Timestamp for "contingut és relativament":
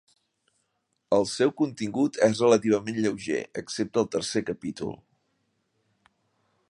1.61-2.97